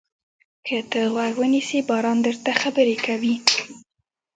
[0.65, 3.35] که ته غوږ ونیسې، بازار درته خبرې کوي.